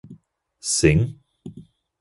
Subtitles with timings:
[0.77, 0.99] Sing?